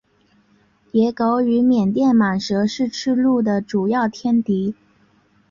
[0.93, 4.73] 野狗与缅甸蟒蛇是赤麂的主要天敌。